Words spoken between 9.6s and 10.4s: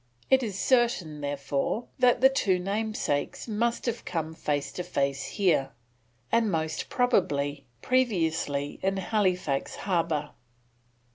Harbour.